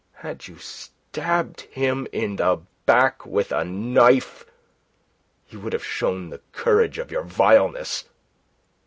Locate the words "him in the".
1.61-2.59